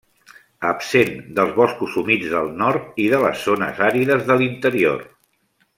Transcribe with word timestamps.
Absent 0.69 1.11
dels 1.39 1.51
boscos 1.59 1.97
humits 2.03 2.31
del 2.33 2.49
nord 2.63 2.99
i 3.05 3.05
de 3.15 3.23
les 3.27 3.47
zones 3.51 3.83
àrides 3.91 4.29
de 4.31 4.39
l'interior. 4.43 5.05